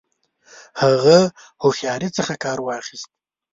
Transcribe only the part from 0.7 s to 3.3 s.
هغه هوښیاري څخه کار واخیست.